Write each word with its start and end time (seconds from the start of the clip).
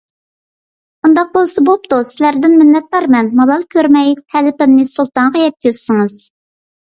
ئۇنداق 1.07 1.27
بولسا 1.33 1.63
بوپتۇ. 1.67 1.99
سىلەردىن 2.11 2.55
مىننەتدارمەن. 2.61 3.29
مالال 3.41 3.67
كۆرمەي 3.75 4.11
تەلىپىمنى 4.35 4.87
سۇلتانغا 4.93 5.45
يەتكۈزسىڭىز. 5.47 6.17